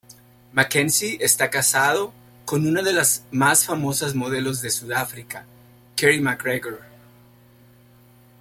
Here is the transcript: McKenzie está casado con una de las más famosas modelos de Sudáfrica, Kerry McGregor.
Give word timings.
McKenzie 0.53 1.17
está 1.21 1.51
casado 1.51 2.11
con 2.45 2.65
una 2.65 2.81
de 2.81 2.91
las 2.91 3.23
más 3.29 3.65
famosas 3.65 4.15
modelos 4.15 4.59
de 4.59 4.71
Sudáfrica, 4.71 5.45
Kerry 5.95 6.19
McGregor. 6.19 6.81